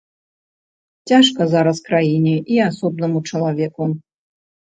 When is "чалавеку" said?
3.33-3.83